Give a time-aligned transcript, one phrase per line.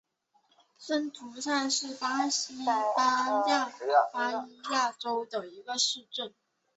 [0.79, 3.49] 森图塞是巴西巴伊
[4.73, 6.33] 亚州的一个市镇。